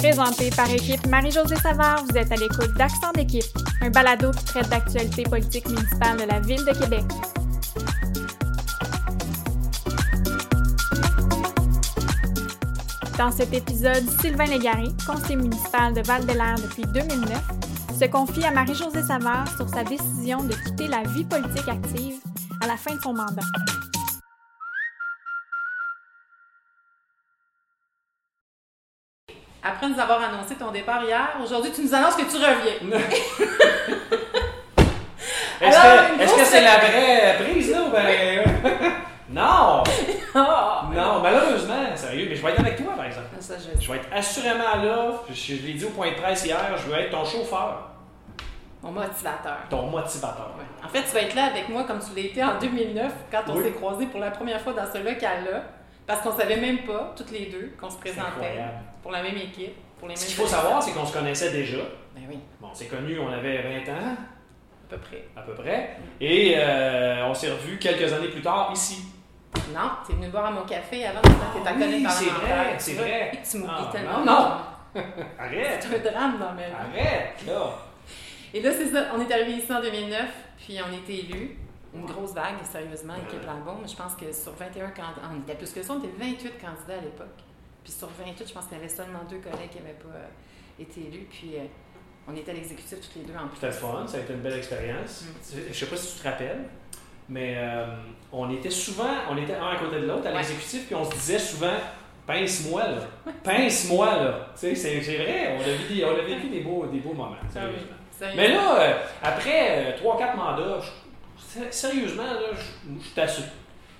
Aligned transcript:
Présenté 0.00 0.48
par 0.56 0.70
équipe 0.70 1.06
Marie-Josée 1.08 1.56
Savard, 1.56 2.02
vous 2.08 2.16
êtes 2.16 2.32
à 2.32 2.36
l'écoute 2.36 2.72
d'Accent 2.72 3.12
d'équipe, 3.14 3.44
un 3.82 3.90
balado 3.90 4.30
qui 4.30 4.44
traite 4.46 4.70
d'actualité 4.70 5.24
politique 5.24 5.68
municipale 5.68 6.16
de 6.16 6.22
la 6.22 6.40
Ville 6.40 6.64
de 6.64 6.72
Québec. 6.72 7.04
Dans 13.18 13.30
cet 13.30 13.52
épisode, 13.52 14.02
Sylvain 14.22 14.46
Légaré, 14.46 14.88
conseiller 15.06 15.36
municipal 15.36 15.92
de 15.92 16.00
val 16.00 16.24
l'air 16.26 16.54
depuis 16.56 16.84
2009, 16.94 17.38
se 18.00 18.06
confie 18.06 18.44
à 18.44 18.52
Marie-Josée 18.52 19.02
Savard 19.02 19.54
sur 19.54 19.68
sa 19.68 19.84
décision 19.84 20.42
de 20.42 20.54
quitter 20.54 20.88
la 20.88 21.02
vie 21.02 21.24
politique 21.24 21.68
active 21.68 22.14
à 22.62 22.66
la 22.66 22.78
fin 22.78 22.94
de 22.94 23.00
son 23.02 23.12
mandat. 23.12 23.42
Après 29.62 29.88
nous 29.88 29.98
avoir 30.00 30.22
annoncé 30.22 30.54
ton 30.54 30.70
départ 30.70 31.02
hier, 31.04 31.36
aujourd'hui, 31.42 31.70
tu 31.72 31.82
nous 31.82 31.94
annonces 31.94 32.16
que 32.16 32.22
tu 32.22 32.36
reviens. 32.36 32.98
Est-ce 35.60 35.76
que 35.76 36.22
est-ce 36.22 36.34
que 36.36 36.44
c'est 36.44 36.62
la 36.62 36.78
vraie 36.78 37.36
prise, 37.44 37.70
là? 37.70 37.82
ou 37.82 37.90
Ben... 37.90 38.44
non! 39.30 39.82
Ah, 40.32 40.84
Non, 40.94 41.18
malheureusement, 41.20 41.74
sérieux, 41.96 42.26
mais 42.30 42.36
je 42.36 42.42
vais 42.42 42.52
être 42.52 42.60
avec 42.60 42.76
toi, 42.76 42.92
par 42.96 43.04
exemple. 43.04 43.26
Ça, 43.40 43.54
je... 43.58 43.80
Je 43.82 43.90
vais 43.92 43.98
être 43.98 44.08
assurément 44.14 44.76
là. 44.80 45.10
Je, 45.28 45.34
je 45.34 45.66
l'ai 45.66 45.72
dit 45.74 45.84
au 45.84 45.90
point 45.90 46.10
de 46.12 46.14
presse 46.14 46.44
hier, 46.46 46.56
je 46.76 46.88
veux 46.88 46.96
être 46.96 47.10
ton 47.10 47.24
chauffeur, 47.24 47.88
Mon 48.80 48.92
motivateur. 48.92 49.56
ton 49.68 49.86
motivateur. 49.88 50.50
En 50.84 50.88
fait, 50.88 51.02
tu 51.02 51.08
vas 51.10 51.22
être 51.22 51.34
là 51.34 51.46
avec 51.46 51.68
moi 51.68 51.82
comme 51.82 51.98
tu 51.98 52.14
l'as 52.14 52.26
été 52.28 52.44
en 52.44 52.58
2009, 52.60 53.12
quand 53.32 53.40
on 53.48 53.56
Oui. 53.56 53.64
s'est 53.64 53.72
croisés 53.72 54.06
pour 54.06 54.20
la 54.20 54.30
première 54.30 54.60
fois 54.60 54.72
dans 54.72 54.86
ce 54.90 54.98
local-là, 54.98 55.62
parce 56.10 56.22
qu'on 56.22 56.36
savait 56.36 56.56
même 56.56 56.78
pas, 56.78 57.14
toutes 57.16 57.30
les 57.30 57.46
deux, 57.46 57.72
qu'on 57.80 57.88
se 57.88 57.98
présentait 57.98 58.58
pour 59.02 59.12
la 59.12 59.22
même 59.22 59.36
équipe, 59.36 59.74
pour 59.98 60.08
les 60.08 60.14
mêmes 60.14 60.16
Ce 60.16 60.26
qu'il 60.26 60.34
faut 60.34 60.46
savoir, 60.46 60.82
c'est 60.82 60.90
qu'on 60.92 61.06
se 61.06 61.12
connaissait 61.12 61.52
déjà. 61.52 61.78
Ben 62.16 62.22
oui, 62.28 62.40
Bon, 62.60 62.68
on 62.72 62.74
s'est 62.74 62.86
connus, 62.86 63.18
on 63.20 63.30
avait 63.32 63.62
20 63.84 63.92
ans, 63.92 64.16
à 64.16 64.90
peu 64.90 64.96
près. 64.98 65.24
à 65.36 65.42
peu 65.42 65.54
près. 65.54 65.96
Et 66.20 66.54
euh, 66.56 67.26
on 67.26 67.34
s'est 67.34 67.50
revus 67.52 67.78
quelques 67.78 68.12
années 68.12 68.28
plus 68.28 68.42
tard 68.42 68.70
ici. 68.72 69.04
Non, 69.72 69.90
t'es 70.04 70.14
venu 70.14 70.28
boire 70.28 70.46
à 70.46 70.50
mon 70.50 70.62
café 70.62 71.06
avant, 71.06 71.20
tu 71.22 71.28
étais 71.30 71.64
ta 71.64 71.74
oui, 71.74 71.80
collègue 71.80 72.06
c'est 72.08 72.24
vrai, 72.24 72.74
c'est 72.78 72.94
vrai. 72.94 73.32
Tu 73.48 73.56
m'oublies 73.58 73.72
Ah, 73.78 73.90
tellement. 73.92 74.18
non, 74.18 74.24
non. 74.24 74.50
Arrête! 75.38 75.86
C'est 75.88 76.08
un 76.08 76.10
drame 76.12 76.38
dans 76.40 76.52
ma 76.52 76.66
vie. 76.66 76.72
Arrête, 76.98 77.46
là! 77.46 77.70
Et 78.52 78.60
là, 78.60 78.70
c'est 78.72 78.88
ça, 78.88 79.06
on 79.14 79.20
est 79.20 79.32
arrivé 79.32 79.52
ici 79.58 79.72
en 79.72 79.80
2009, 79.80 80.20
puis 80.58 80.76
on 80.84 80.92
était 80.92 81.14
élus. 81.20 81.56
Une 81.94 82.06
grosse 82.06 82.32
vague, 82.34 82.54
sérieusement, 82.70 83.14
équipe 83.16 83.44
Lambon. 83.44 83.78
Je 83.86 83.96
pense 83.96 84.14
que 84.14 84.32
sur 84.32 84.52
21 84.52 84.88
candidats, 84.90 85.22
on 85.34 85.40
était 85.40 85.54
plus 85.56 85.72
que 85.72 85.82
ça, 85.82 85.92
on 85.94 85.98
était 85.98 86.12
28 86.18 86.52
candidats 86.60 86.98
à 86.98 87.00
l'époque. 87.02 87.38
Puis 87.82 87.92
sur 87.92 88.08
28, 88.08 88.46
je 88.48 88.52
pense 88.54 88.66
qu'il 88.66 88.76
y 88.76 88.80
avait 88.80 88.88
seulement 88.88 89.20
deux 89.28 89.38
collègues 89.38 89.70
qui 89.70 89.78
n'avaient 89.78 89.94
pas 89.94 90.14
euh, 90.14 90.26
été 90.82 91.00
élus. 91.00 91.26
Puis 91.30 91.56
euh, 91.56 91.64
on 92.28 92.36
était 92.36 92.52
à 92.52 92.54
l'exécutif 92.54 93.00
toutes 93.00 93.16
les 93.16 93.22
deux 93.22 93.34
en 93.34 93.48
plus. 93.48 93.56
C'était 93.56 93.72
fun, 93.72 94.06
ça 94.06 94.18
a 94.18 94.20
été 94.20 94.32
une 94.34 94.40
belle 94.40 94.58
expérience. 94.58 95.24
Je 95.68 95.72
sais 95.74 95.86
pas 95.86 95.96
si 95.96 96.14
tu 96.16 96.22
te 96.22 96.28
rappelles, 96.28 96.64
mais 97.28 97.54
euh, 97.56 97.86
on 98.32 98.50
était 98.54 98.70
souvent, 98.70 99.10
on 99.30 99.36
était 99.36 99.54
un 99.54 99.68
à 99.70 99.76
côté 99.76 100.00
de 100.00 100.06
l'autre 100.06 100.26
à 100.26 100.30
Ouais. 100.30 100.38
l'exécutif, 100.38 100.86
puis 100.86 100.94
on 100.94 101.04
se 101.04 101.10
disait 101.12 101.38
souvent 101.38 101.74
pince-moi 102.26 102.86
là, 102.86 103.00
pince-moi 103.42 104.06
là. 104.16 104.46
C'est 104.54 104.74
vrai, 104.74 105.56
on 105.58 105.60
a, 105.60 105.64
vécu, 105.64 106.04
on 106.04 106.10
a 106.10 106.22
vécu 106.22 106.48
des 106.48 106.60
beaux, 106.60 106.86
des 106.86 107.00
beaux 107.00 107.14
moments. 107.14 107.34
Ah 107.42 107.46
oui. 107.66 107.74
sérieusement. 108.16 108.36
Mais 108.36 108.48
là, 108.48 108.80
euh, 108.80 108.94
après 109.22 109.96
3-4 109.96 110.36
mandats, 110.36 110.80
je- 110.80 111.09
sérieusement, 111.70 112.24
là, 112.24 112.40
je. 112.54 112.94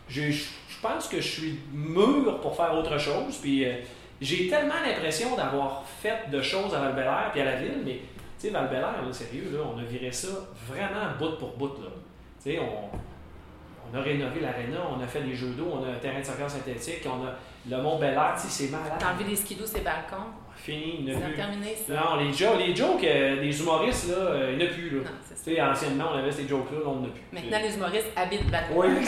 Je 0.08 0.30
je- 0.33 0.44
je 0.69 0.80
pense 0.83 1.08
que 1.08 1.20
je 1.20 1.28
suis 1.28 1.58
mûr 1.72 2.41
pour 2.41 2.56
faire 2.56 2.74
autre 2.74 2.98
chose, 2.98 3.36
puis 3.41 3.64
euh, 3.64 3.74
j'ai 4.20 4.48
tellement 4.48 4.80
l'impression 4.84 5.36
d'avoir 5.36 5.84
fait 6.02 6.28
de 6.30 6.41
choses 6.42 6.74
à 6.74 6.80
val 6.92 7.30
puis 7.33 7.41
à 7.42 7.44
la 7.44 7.56
ville, 7.56 7.83
mais 7.84 8.00
tu 8.41 8.48
sais, 8.48 8.50
val 8.50 8.80
là, 9.06 9.12
sérieux, 9.12 9.50
là, 9.52 9.61
on 9.74 9.78
a 9.78 9.83
viré 9.83 10.11
ça 10.11 10.28
vraiment 10.66 11.12
bout 11.18 11.36
pour 11.39 11.50
bout. 11.56 11.83
Là. 11.83 11.90
Tu 12.42 12.52
sais, 12.52 12.58
on, 12.58 12.89
on 13.92 13.98
a 13.98 14.02
rénové 14.02 14.40
l'aréna, 14.40 14.78
on 14.96 15.02
a 15.02 15.06
fait 15.06 15.23
des 15.23 15.34
jeux 15.34 15.51
d'eau, 15.51 15.68
on 15.73 15.84
a 15.84 15.89
un 15.92 15.98
terrain 15.98 16.20
de 16.20 16.24
soccer 16.24 16.51
synthétique, 16.51 17.06
on 17.06 17.27
a 17.27 17.34
le 17.77 17.83
Mont 17.83 17.98
Bel 17.98 18.14
Air, 18.14 18.34
tu 18.36 18.48
sais, 18.48 18.64
c'est 18.67 18.70
malade. 18.70 18.92
T'as 18.98 19.11
enlevé 19.12 19.24
des 19.24 19.36
skidoo 19.36 19.67
ces 19.67 19.80
balcons. 19.80 20.30
Fini, 20.56 20.96
il 21.01 21.05
n'y 21.06 21.20
plus. 21.20 21.34
terminé, 21.34 21.74
ça. 21.74 21.95
Non, 21.95 22.17
les 22.17 22.33
jokes, 22.33 22.58
les 22.58 22.74
jokes 22.77 23.05
euh, 23.05 23.40
des 23.40 23.61
humoristes, 23.61 24.08
là, 24.11 24.14
euh, 24.17 24.50
il 24.52 24.58
n'y 24.58 24.64
en 24.64 24.67
a 24.67 24.70
plus. 24.70 24.90
Là. 24.90 25.02
Non, 25.05 25.11
c'est 25.34 25.61
anciennement, 25.61 26.05
on 26.14 26.18
avait 26.18 26.33
ces 26.33 26.46
jokes-là, 26.46 26.79
là, 26.79 26.84
on 26.86 26.96
n'en 26.96 27.05
a 27.06 27.08
plus. 27.08 27.23
Maintenant, 27.33 27.58
les 27.67 27.74
humoristes 27.74 28.08
habitent 28.17 28.50
Val 28.50 28.64
Oui. 28.74 28.89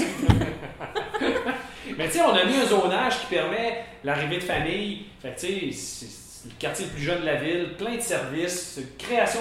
Mais 1.98 2.06
tu 2.06 2.12
sais, 2.12 2.20
on 2.22 2.32
a 2.34 2.44
mis 2.44 2.56
un 2.56 2.64
zonage 2.64 3.20
qui 3.20 3.26
permet 3.26 3.84
l'arrivée 4.04 4.38
de. 4.38 4.42
Fait 4.42 5.34
que 5.34 5.40
tu 5.40 5.72
sais, 5.72 5.72
c'est 5.72 6.48
le 6.48 6.54
quartier 6.58 6.86
le 6.86 6.92
plus 6.92 7.02
jeune 7.02 7.20
de 7.20 7.26
la 7.26 7.36
ville, 7.36 7.74
plein 7.76 7.96
de 7.96 8.00
services, 8.00 8.80
création 8.98 9.40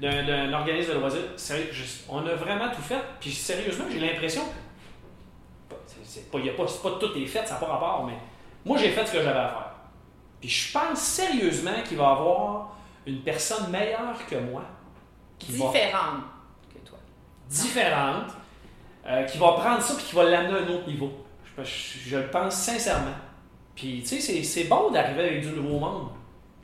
d'un- 0.00 0.52
organisme 0.52 0.94
de 0.94 0.98
loisirs. 0.98 1.20
Sérieux, 1.36 1.70
on 2.08 2.26
a 2.26 2.34
vraiment 2.34 2.68
tout 2.70 2.82
fait. 2.82 3.00
Puis 3.20 3.30
sérieusement, 3.30 3.84
j'ai 3.90 4.00
l'impression. 4.00 4.42
C'est- 6.02 6.30
pas, 6.30 6.38
y 6.38 6.48
a 6.50 6.52
pas, 6.54 6.64
pas 6.64 6.90
tout 6.98 7.16
est 7.16 7.26
fait, 7.26 7.46
ça 7.46 7.54
n'a 7.54 7.60
pas 7.60 7.66
rapport, 7.66 8.04
mais 8.06 8.14
moi 8.64 8.76
j'ai 8.78 8.90
fait 8.90 9.06
ce 9.06 9.12
que 9.12 9.22
j'avais 9.22 9.38
à 9.38 9.48
faire. 9.48 9.70
Puis 10.40 10.48
je 10.48 10.72
pense 10.78 10.98
sérieusement 10.98 11.82
qu'il 11.86 11.96
va 11.96 12.04
y 12.04 12.06
avoir 12.06 12.76
une 13.06 13.20
personne 13.22 13.70
meilleure 13.70 14.14
que 14.28 14.36
moi 14.36 14.62
qui 15.38 15.52
va 15.52 15.66
Différentes 15.66 16.22
que 16.72 16.78
toi. 16.88 16.98
différente, 17.48 18.30
euh, 19.06 19.24
qui 19.24 19.38
va 19.38 19.52
prendre 19.52 19.80
ça 19.82 19.94
et 19.94 20.02
qui 20.02 20.14
va 20.14 20.24
l'amener 20.24 20.58
à 20.58 20.62
un 20.62 20.68
autre 20.68 20.86
niveau. 20.86 21.10
Je, 21.58 21.62
je- 21.62 22.08
je 22.08 22.16
le 22.16 22.26
pense 22.30 22.54
sincèrement. 22.54 23.14
Puis, 23.74 24.00
tu 24.02 24.06
sais, 24.08 24.20
c'est- 24.20 24.42
c'est 24.42 24.64
bon 24.64 24.90
d'arriver 24.90 25.22
avec 25.24 25.40
du 25.42 25.48
nouveau 25.48 25.78
monde. 25.78 26.08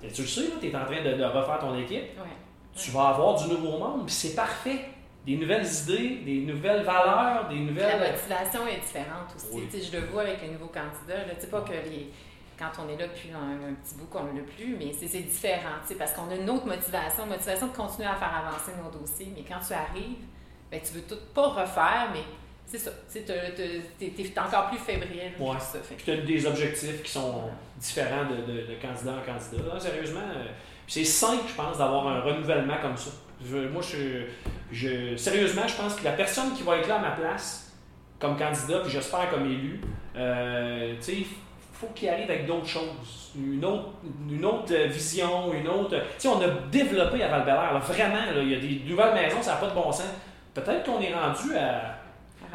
Et 0.03 0.09
tu 0.09 0.23
le 0.23 0.29
sais, 0.29 0.43
tu 0.61 0.69
es 0.69 0.75
en 0.77 0.85
train 0.85 1.03
de, 1.03 1.13
de 1.15 1.25
refaire 1.25 1.59
ton 1.59 1.77
équipe. 1.79 2.03
Ouais. 2.19 2.37
Tu 2.75 2.91
vas 2.93 3.09
avoir 3.09 3.35
du 3.37 3.49
nouveau 3.49 3.79
monde, 3.79 4.07
puis 4.07 4.15
c'est 4.15 4.35
parfait. 4.35 4.89
Des 5.27 5.37
nouvelles 5.37 5.67
idées, 5.67 6.17
des 6.25 6.41
nouvelles 6.53 6.83
valeurs, 6.83 7.49
des 7.49 7.57
La 7.57 7.61
nouvelles. 7.61 8.13
motivation 8.13 8.67
est 8.67 8.81
différente 8.81 9.29
aussi. 9.37 9.47
Oui. 9.53 9.69
Tu 9.71 9.79
sais, 9.81 9.91
Je 9.93 9.97
le 10.01 10.07
vois 10.07 10.23
avec 10.23 10.41
les 10.43 10.49
nouveaux 10.49 10.67
candidats. 10.73 11.27
Là. 11.27 11.35
Tu 11.35 11.43
sais, 11.43 11.47
pas 11.49 11.61
que 11.61 11.73
les... 11.73 12.11
quand 12.59 12.71
on 12.83 12.89
est 12.89 12.97
là 12.97 13.07
depuis 13.07 13.31
un, 13.31 13.69
un 13.71 13.75
petit 13.75 13.95
bout 13.97 14.07
qu'on 14.07 14.25
ne 14.25 14.39
l'a 14.39 14.45
plus, 14.57 14.77
mais 14.79 14.93
c'est 14.93 15.07
différent. 15.21 15.77
tu 15.83 15.89
sais, 15.89 15.95
Parce 15.97 16.13
qu'on 16.13 16.31
a 16.31 16.35
une 16.37 16.49
autre 16.49 16.67
motivation, 16.67 17.25
une 17.25 17.31
motivation 17.31 17.67
de 17.69 17.77
continuer 17.77 18.09
à 18.09 18.15
faire 18.17 18.35
avancer 18.47 18.73
nos 18.83 18.91
dossiers. 18.99 19.31
Mais 19.37 19.45
quand 19.47 19.61
tu 19.67 19.75
arrives, 19.75 20.25
ben, 20.71 20.81
tu 20.81 20.95
veux 20.95 21.03
tout 21.03 21.21
pas 21.35 21.49
refaire, 21.49 22.09
mais 22.15 22.23
c'est 22.65 22.79
ça. 22.79 22.91
Tu 23.13 23.19
es, 23.19 24.39
encore 24.39 24.69
plus 24.71 24.79
fébrile. 24.79 25.33
Ouais. 25.39 25.59
ça. 25.59 25.79
Fait 25.81 25.97
Puis 25.97 26.05
tu 26.05 26.11
as 26.13 26.17
des 26.17 26.47
objectifs 26.47 27.03
qui 27.03 27.11
sont 27.11 27.43
différents 27.77 28.25
de, 28.25 28.37
de- 28.37 28.67
de 28.69 28.75
candidat 28.81 29.13
en 29.21 29.33
candidat. 29.33 29.75
Là, 29.75 29.79
sérieusement, 29.81 30.21
euh, 30.35 30.47
c'est 30.87 31.05
sain, 31.05 31.39
je 31.47 31.55
pense, 31.55 31.77
d'avoir 31.79 32.07
un 32.09 32.21
renouvellement 32.23 32.77
comme 32.81 32.97
ça. 32.97 33.11
Je- 33.45 33.69
moi, 33.69 33.83
je, 33.83 34.25
je, 34.73 35.17
sérieusement, 35.17 35.67
je 35.67 35.75
pense 35.75 35.95
que 35.95 36.05
la 36.05 36.13
personne 36.13 36.53
qui 36.55 36.63
va 36.63 36.79
être 36.79 36.89
là 36.89 36.97
à 36.97 37.01
ma 37.01 37.11
place, 37.11 37.73
comme 38.19 38.37
candidat, 38.37 38.81
puis 38.81 38.91
j'espère 38.91 39.31
comme 39.31 39.47
élu, 39.47 39.81
euh, 40.17 40.95
tu 40.97 41.03
sais, 41.03 41.13
il 41.19 41.27
faut 41.73 41.89
qu'il 41.95 42.09
arrive 42.09 42.31
avec 42.31 42.47
d'autres 42.47 42.69
choses. 42.69 43.33
Une 43.37 43.65
autre, 43.65 43.91
une 44.29 44.45
autre 44.45 44.75
vision, 44.75 45.53
une 45.53 45.69
autre. 45.69 45.97
Tu 45.97 46.03
sais, 46.19 46.29
on 46.29 46.41
a 46.41 46.49
développé 46.71 47.23
à 47.23 47.29
val 47.29 47.47
là, 47.47 47.79
vraiment, 47.79 48.15
là, 48.15 48.43
il 48.43 48.51
y 48.51 48.55
a 48.55 48.59
des 48.59 48.83
nouvelles 48.89 49.15
maisons, 49.15 49.41
ça 49.41 49.55
n'a 49.55 49.57
pas 49.59 49.69
de 49.69 49.75
bon 49.75 49.91
sens. 49.91 50.09
Peut-être 50.53 50.85
qu'on 50.85 51.01
est 51.01 51.15
rendu 51.15 51.57
à 51.57 51.97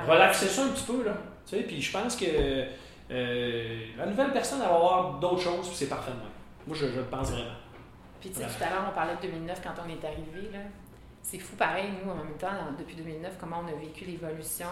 relaxer 0.06 0.48
ça 0.48 0.64
un 0.64 0.68
petit 0.70 0.84
peu, 0.84 1.04
là. 1.06 1.14
Tu 1.48 1.56
sais, 1.56 1.64
puis 1.64 1.82
je 1.82 1.92
pense 1.92 2.16
que 2.16 2.26
euh, 3.12 3.86
la 3.98 4.06
nouvelle 4.06 4.32
personne 4.32 4.60
elle 4.62 4.70
va 4.70 4.76
avoir 4.76 5.20
d'autres 5.20 5.42
choses, 5.42 5.68
puis 5.68 5.76
c'est 5.76 5.90
parfait 5.90 6.12
de 6.12 6.18
même. 6.18 6.26
Moi, 6.68 6.76
je, 6.80 6.88
je 6.88 7.00
le 7.00 7.06
pense 7.06 7.32
vraiment. 7.32 7.52
Puis 8.20 8.30
tu 8.30 8.38
sais, 8.38 8.46
tout 8.46 8.64
à 8.64 8.70
l'heure, 8.70 8.86
on 8.92 8.96
parlait 8.96 9.16
de 9.16 9.22
2009 9.22 9.62
quand 9.64 9.74
on 9.86 9.90
est 9.90 10.06
arrivé. 10.06 10.50
là. 10.52 10.60
C'est 11.28 11.40
fou 11.40 11.56
pareil, 11.56 11.90
nous, 12.04 12.12
en 12.12 12.16
même 12.16 12.38
temps, 12.40 12.54
depuis 12.78 12.96
2009, 12.98 13.34
comment 13.40 13.64
on 13.66 13.68
a 13.68 13.76
vécu 13.80 14.06
l'évolution 14.06 14.68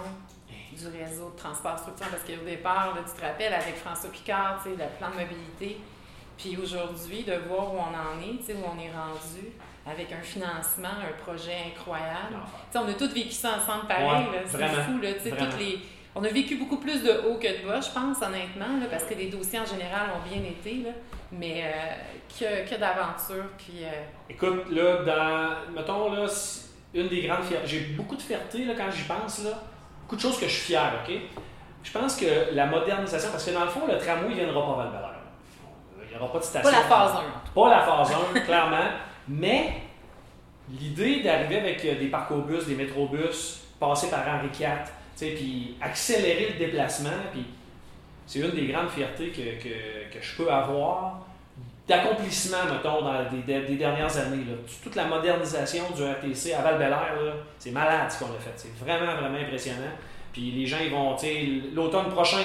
du 0.72 0.86
réseau 0.86 1.31
de 1.31 1.36
transport 1.36 1.80
structurant. 1.80 2.12
Parce 2.12 2.22
qu'au 2.22 2.46
départ, 2.46 2.94
là, 2.94 3.02
tu 3.03 3.19
te 3.19 3.25
rappelles, 3.25 3.53
avec 3.53 3.75
François 3.78 4.12
Picard, 4.12 4.62
tu 4.62 4.69
sais, 4.69 4.75
le 4.75 4.97
plan 5.00 5.09
de 5.09 5.16
mobilité. 5.16 5.82
Puis 6.38 6.55
aujourd'hui, 6.61 7.23
de 7.23 7.34
voir 7.47 7.73
où 7.73 7.78
on 7.78 7.82
en 7.82 8.22
est, 8.22 8.38
tu 8.38 8.44
sais, 8.44 8.53
où 8.53 8.64
on 8.72 8.79
est 8.79 8.91
rendu, 8.91 9.50
avec 9.84 10.11
un 10.11 10.22
financement, 10.22 10.94
un 11.02 11.23
projet 11.23 11.58
incroyable. 11.73 12.38
Tu 12.72 12.78
sais, 12.78 12.78
on 12.78 12.88
a 12.88 12.94
tous 12.94 13.11
vécu 13.11 13.32
ça 13.32 13.58
ensemble 13.58 13.88
pareil. 13.88 14.28
Ouais, 14.29 14.44
c'est 14.46 14.58
fou, 14.58 14.99
là. 15.02 15.14
tu 15.14 15.22
sais, 15.22 15.32
toutes 15.32 15.58
les... 15.58 15.79
On 16.15 16.23
a 16.23 16.27
vécu 16.27 16.57
beaucoup 16.57 16.77
plus 16.77 17.03
de 17.03 17.09
haut 17.27 17.35
que 17.39 17.47
de 17.47 17.67
bas, 17.67 17.81
je 17.81 17.89
pense, 17.89 18.21
honnêtement, 18.21 18.77
là, 18.79 18.85
parce 18.89 19.03
que 19.03 19.15
les 19.15 19.27
dossiers 19.27 19.59
en 19.59 19.65
général 19.65 20.09
ont 20.15 20.29
bien 20.29 20.43
été, 20.43 20.83
là, 20.83 20.91
mais 21.31 21.63
euh, 21.65 21.93
que, 22.39 22.69
que 22.69 22.79
d'aventures. 22.79 23.49
Puis, 23.57 23.83
euh, 23.83 23.89
Écoute, 24.29 24.69
là, 24.69 25.03
dans. 25.03 25.73
Mettons, 25.73 26.11
là, 26.13 26.27
une 26.93 27.07
des 27.07 27.21
grandes 27.23 27.43
fiertés. 27.43 27.67
J'ai 27.67 27.79
beaucoup 27.95 28.15
de 28.15 28.21
fierté, 28.21 28.65
là, 28.65 28.73
quand 28.77 28.91
j'y 28.91 29.03
pense, 29.03 29.43
là. 29.43 29.51
Beaucoup 30.01 30.15
de 30.15 30.21
choses 30.21 30.39
que 30.39 30.47
je 30.47 30.51
suis 30.51 30.73
fier, 30.73 30.91
OK? 31.03 31.13
Je 31.83 31.91
pense 31.91 32.15
que 32.15 32.53
la 32.53 32.67
modernisation, 32.67 33.29
parce 33.31 33.45
que 33.45 33.51
dans 33.51 33.63
le 33.63 33.69
fond, 33.69 33.81
le 33.87 33.97
tramway 33.97 34.29
ne 34.29 34.35
viendra 34.35 34.61
pas 34.61 34.81
à 34.83 34.85
val 34.85 35.15
Il 36.03 36.09
n'y 36.09 36.21
aura 36.21 36.31
pas 36.31 36.39
de 36.39 36.43
station. 36.43 36.69
pas 36.69 36.77
la 36.77 36.83
phase 36.83 37.11
1. 37.15 37.53
Pas 37.53 37.69
la 37.69 37.81
phase 37.81 38.11
1, 38.35 38.39
clairement. 38.45 38.89
Mais 39.27 39.73
l'idée 40.69 41.21
d'arriver 41.21 41.59
avec 41.59 41.83
euh, 41.85 41.99
des 41.99 42.07
parcours-bus, 42.07 42.67
des 42.67 42.75
métrobus, 42.75 43.61
passer 43.79 44.09
par 44.09 44.21
Henri 44.27 44.47
IV, 44.47 44.69
puis 45.17 45.75
accélérer 45.81 46.53
le 46.53 46.65
déplacement, 46.65 47.09
puis 47.31 47.45
c'est 48.25 48.39
une 48.39 48.51
des 48.51 48.67
grandes 48.67 48.89
fiertés 48.89 49.29
que, 49.29 49.63
que, 49.63 50.13
que 50.13 50.21
je 50.21 50.35
peux 50.35 50.51
avoir 50.51 51.25
d'accomplissement, 51.87 52.65
mettons, 52.71 53.01
dans 53.01 53.29
des, 53.29 53.75
dernières 53.75 54.17
années. 54.17 54.45
Là. 54.45 54.55
Toute 54.81 54.95
la 54.95 55.05
modernisation 55.05 55.83
du 55.95 56.03
RTC 56.03 56.53
à 56.53 56.61
val 56.61 57.35
c'est 57.59 57.71
malade 57.71 58.09
ce 58.09 58.19
qu'on 58.19 58.31
a 58.31 58.39
fait. 58.39 58.53
C'est 58.55 58.73
vraiment, 58.83 59.15
vraiment 59.15 59.37
impressionnant. 59.37 59.91
Puis 60.31 60.51
les 60.51 60.65
gens, 60.65 60.77
ils 60.83 60.91
vont, 60.91 61.15
l'automne 61.73 62.09
prochain, 62.09 62.37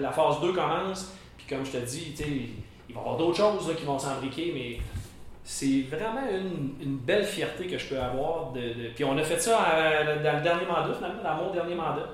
la 0.00 0.12
phase 0.12 0.40
2 0.40 0.52
commence. 0.52 1.12
Puis 1.36 1.46
comme 1.48 1.64
je 1.66 1.72
te 1.72 1.78
dis, 1.78 2.14
il 2.88 2.94
va 2.94 3.00
y 3.00 3.02
avoir 3.02 3.16
d'autres 3.16 3.36
choses 3.36 3.74
qui 3.76 3.84
vont 3.84 3.98
s'embriquer, 3.98 4.52
mais 4.54 4.78
c'est 5.52 5.84
vraiment 5.90 6.22
une, 6.80 6.98
belle 6.98 7.24
fierté 7.24 7.66
que 7.66 7.76
je 7.76 7.88
peux 7.88 7.98
avoir. 7.98 8.52
De, 8.52 8.60
Puis 8.94 9.02
on 9.02 9.18
a 9.18 9.22
fait 9.24 9.40
ça 9.40 9.58
dans 10.22 10.36
le 10.36 10.42
dernier 10.42 10.64
mandat, 10.64 10.94
finalement, 10.94 11.22
dans 11.24 11.34
mon 11.34 11.52
dernier 11.52 11.74
mandat. 11.74 12.08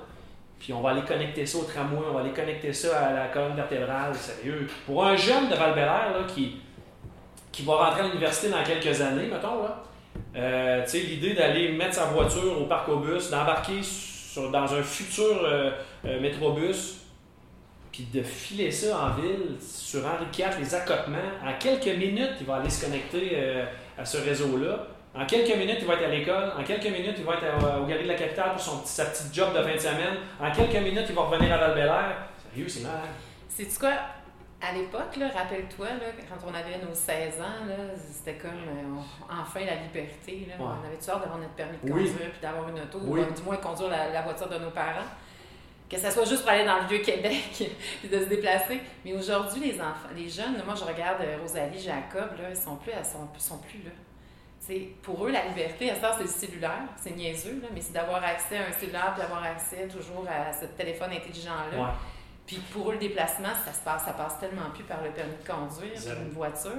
Puis 0.59 0.73
on 0.73 0.81
va 0.81 0.89
aller 0.89 1.03
connecter 1.03 1.45
ça 1.45 1.59
au 1.59 1.63
tramway, 1.63 2.03
on 2.09 2.15
va 2.15 2.21
aller 2.21 2.31
connecter 2.31 2.73
ça 2.73 2.99
à 2.99 3.13
la 3.13 3.27
colonne 3.27 3.55
vertébrale, 3.55 4.15
sérieux. 4.15 4.67
Pour 4.87 5.05
un 5.05 5.15
jeune 5.15 5.49
de 5.49 5.55
val 5.55 5.75
là, 5.75 6.23
qui, 6.27 6.55
qui 7.51 7.61
va 7.61 7.75
rentrer 7.75 8.01
à 8.01 8.07
l'université 8.07 8.49
dans 8.49 8.63
quelques 8.63 8.99
années, 9.01 9.27
mettons, 9.27 9.61
là, 9.61 9.83
euh, 10.35 10.83
l'idée 10.95 11.35
d'aller 11.35 11.73
mettre 11.73 11.93
sa 11.93 12.05
voiture 12.05 12.59
au 12.59 12.65
parc 12.65 12.89
au 12.89 12.97
bus, 12.97 13.29
d'embarquer 13.29 13.81
dans 14.51 14.73
un 14.73 14.81
futur 14.81 15.43
euh, 15.43 15.69
euh, 16.05 16.19
métrobus, 16.19 17.05
puis 17.97 18.07
de 18.13 18.23
filer 18.23 18.71
ça 18.71 19.05
en 19.05 19.09
ville 19.19 19.55
sur 19.59 20.05
Henri 20.05 20.25
IV, 20.37 20.59
les 20.59 20.75
accotements, 20.75 21.17
en 21.43 21.57
quelques 21.57 21.97
minutes, 21.97 22.33
il 22.39 22.45
va 22.45 22.57
aller 22.57 22.69
se 22.69 22.85
connecter 22.85 23.35
à 23.97 24.05
ce 24.05 24.17
réseau-là. 24.17 24.87
En 25.15 25.25
quelques 25.25 25.57
minutes, 25.57 25.77
il 25.81 25.87
va 25.87 25.95
être 25.95 26.03
à 26.03 26.09
l'école. 26.09 26.53
En 26.55 26.63
quelques 26.63 26.85
minutes, 26.85 27.15
il 27.17 27.23
va 27.23 27.33
être 27.33 27.81
au 27.81 27.87
Galerie 27.87 28.03
de 28.03 28.09
la 28.09 28.15
Capitale 28.15 28.51
pour 28.51 28.61
son, 28.61 28.85
sa 28.85 29.05
petite 29.05 29.33
job 29.33 29.51
de 29.51 29.63
fin 29.63 29.73
de 29.73 29.79
semaine. 29.79 30.17
En 30.39 30.51
quelques 30.51 30.83
minutes, 30.83 31.05
il 31.09 31.15
va 31.15 31.23
revenir 31.23 31.53
à 31.53 31.57
val 31.57 32.15
Sérieux, 32.51 32.69
c'est 32.69 32.81
malade. 32.81 33.09
C'est-tu 33.49 33.79
quoi? 33.79 33.93
À 34.61 34.73
l'époque, 34.73 35.17
rappelle-toi, 35.35 35.87
quand 36.29 36.47
on 36.47 36.53
avait 36.53 36.83
nos 36.83 36.93
16 36.93 37.41
ans, 37.41 37.65
c'était 38.11 38.37
comme 38.37 38.51
euh, 38.51 39.01
enfin 39.29 39.59
la 39.59 39.75
liberté. 39.75 40.47
Là. 40.47 40.55
On 40.59 40.85
avait 40.85 40.95
hâte 40.95 41.21
d'avoir 41.21 41.37
notre 41.37 41.53
permis 41.53 41.77
de 41.83 41.91
conduire 41.91 42.31
puis 42.31 42.41
d'avoir 42.41 42.67
une 42.69 42.79
auto, 42.79 42.97
ou 42.99 43.15
du 43.17 43.41
moins 43.43 43.57
conduire 43.57 43.89
la, 43.89 44.21
voiture 44.23 44.49
de 44.49 44.57
nos 44.57 44.71
parents? 44.71 45.05
Que 45.89 45.97
ce 45.97 46.11
soit 46.11 46.25
juste 46.25 46.41
pour 46.41 46.51
aller 46.51 46.65
dans 46.65 46.81
le 46.81 46.87
Vieux-Québec 46.87 47.71
et 48.03 48.07
de 48.09 48.19
se 48.19 48.25
déplacer. 48.25 48.81
Mais 49.05 49.13
aujourd'hui, 49.13 49.71
les 49.71 49.79
enfants, 49.79 50.09
les 50.15 50.27
jeunes, 50.27 50.61
moi 50.65 50.75
je 50.75 50.83
regarde 50.83 51.21
euh, 51.21 51.37
Rosalie, 51.41 51.79
Jacob, 51.79 52.37
là, 52.37 52.49
ils 52.49 52.57
sont 52.57 52.75
plus, 52.75 52.91
sont, 53.03 53.57
plus 53.57 53.83
là 53.83 53.91
pour 55.01 55.25
eux, 55.25 55.31
la 55.31 55.45
liberté, 55.45 55.89
à 55.89 55.95
ça, 55.95 56.13
c'est 56.17 56.23
le 56.23 56.29
cellulaire. 56.29 56.83
C'est 56.97 57.15
niaiseux, 57.15 57.59
là, 57.61 57.69
mais 57.73 57.81
c'est 57.81 57.93
d'avoir 57.93 58.23
accès 58.23 58.57
à 58.57 58.67
un 58.67 58.71
cellulaire 58.71 59.15
d'avoir 59.17 59.43
accès 59.43 59.87
toujours 59.87 60.25
à 60.27 60.53
ce 60.53 60.65
téléphone 60.65 61.11
intelligent-là. 61.11 61.95
Puis 62.47 62.57
pour 62.71 62.89
eux, 62.89 62.93
le 62.93 62.99
déplacement, 62.99 63.53
ça 63.65 63.73
se 63.73 63.83
passe, 63.83 64.05
ça 64.05 64.13
passe 64.13 64.39
tellement 64.39 64.69
plus 64.73 64.85
par 64.85 65.03
le 65.03 65.11
permis 65.11 65.35
de 65.35 65.45
conduire, 65.45 66.17
une 66.23 66.29
voiture. 66.29 66.71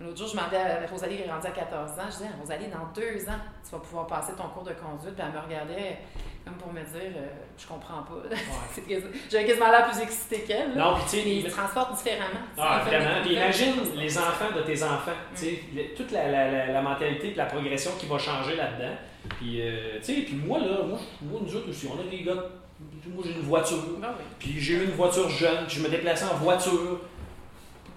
L'autre 0.00 0.16
jour, 0.16 0.26
je 0.26 0.32
demandais 0.32 0.56
à 0.56 0.86
Rosalie, 0.90 1.18
qui 1.18 1.22
est 1.22 1.30
rendue 1.30 1.46
à 1.46 1.50
14 1.50 1.90
ans, 1.92 2.02
je 2.06 2.10
disais, 2.10 2.30
Rosalie, 2.40 2.66
dans 2.68 2.90
deux 2.92 3.28
ans, 3.28 3.38
tu 3.62 3.70
vas 3.70 3.78
pouvoir 3.78 4.06
passer 4.06 4.32
ton 4.32 4.48
cours 4.48 4.64
de 4.64 4.72
conduite. 4.72 5.14
Puis 5.14 5.24
elle 5.24 5.32
me 5.32 5.44
regardait 5.44 5.98
comme 6.44 6.54
pour 6.54 6.72
me 6.72 6.80
dire, 6.80 7.12
euh, 7.16 7.26
je 7.56 7.66
comprends 7.66 8.02
pas. 8.02 8.28
J'avais 9.30 9.46
quasiment 9.46 9.70
l'air 9.70 9.88
plus 9.88 10.02
excitée 10.02 10.40
qu'elle. 10.40 10.74
Non, 10.74 10.94
puis 10.94 11.04
tu 11.04 11.10
sais. 11.10 11.30
Ils 11.30 11.50
transportent 11.50 11.96
différemment. 11.96 12.40
Ah, 12.58 12.82
vraiment. 12.84 13.22
Puis 13.22 13.34
imagine 13.34 13.74
les 13.96 14.18
enfants 14.18 14.52
de 14.54 14.62
tes 14.62 14.82
enfants. 14.82 15.12
Tu 15.34 15.40
sais, 15.40 15.60
toute 15.96 16.10
la, 16.12 16.30
la, 16.30 16.66
la, 16.66 16.82
mentalité 16.82 17.30
et 17.30 17.34
la 17.34 17.46
progression 17.46 17.92
qui 17.98 18.06
va 18.06 18.18
changer 18.18 18.56
là-dedans. 18.56 18.94
Puis, 19.38 19.62
euh, 19.62 19.98
tu 20.00 20.14
sais, 20.14 20.20
puis 20.22 20.34
moi, 20.34 20.58
là, 20.58 20.82
moi, 20.86 20.98
moi, 21.22 21.40
nous 21.42 21.56
autres 21.56 21.70
aussi, 21.70 21.88
on 21.88 21.98
a 21.98 22.10
des 22.10 22.22
gars. 22.22 22.42
Moi, 22.80 23.24
j'ai 23.24 23.32
une 23.32 23.42
voiture. 23.42 23.78
Ben 24.00 24.08
puis 24.38 24.60
j'ai 24.60 24.74
eu 24.74 24.84
une 24.84 24.92
voiture 24.92 25.28
jeune, 25.28 25.66
puis 25.66 25.76
je 25.76 25.82
me 25.82 25.88
déplaçais 25.88 26.24
en 26.24 26.36
voiture. 26.36 27.00